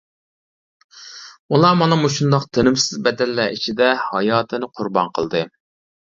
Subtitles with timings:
[1.53, 5.45] ئۇلار مانا مۇشۇنداق تىنىمسىز بەدەللەر ئىچىدە ھاياتىنى قۇربان قىلدى.